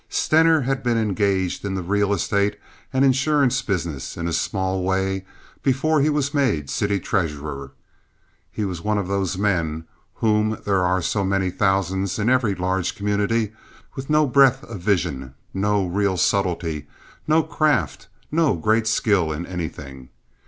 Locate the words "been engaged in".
0.81-1.75